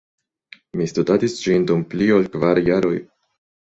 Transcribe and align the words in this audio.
Mi 0.79 0.87
studadis 0.93 1.37
ĝin 1.43 1.69
dum 1.69 1.87
pli 1.95 2.11
ol 2.19 2.29
kvar 2.35 2.67
jaroj. 2.73 2.99